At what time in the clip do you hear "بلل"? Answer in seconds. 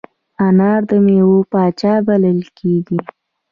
2.07-2.39